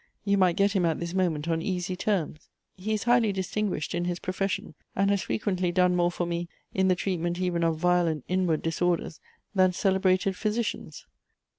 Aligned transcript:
You 0.25 0.35
might 0.35 0.55
get 0.55 0.71
him 0.71 0.83
at 0.83 0.99
this 0.99 1.13
moment 1.13 1.47
on 1.47 1.61
easy 1.61 1.95
terms. 1.95 2.49
He 2.75 2.91
is 2.91 3.03
highly 3.03 3.31
distinguished 3.31 3.93
in 3.93 4.05
his 4.05 4.17
profession, 4.17 4.73
and 4.95 5.11
has 5.11 5.21
frequently 5.21 5.71
done 5.71 5.95
more 5.95 6.09
for 6.09 6.25
me, 6.25 6.49
in 6.73 6.87
the 6.87 6.95
treatment 6.95 7.39
even 7.39 7.63
of 7.63 7.77
violent 7.77 8.23
inward 8.27 8.63
disorders, 8.63 9.19
than 9.53 9.73
celebrated 9.73 10.35
physicians. 10.35 11.05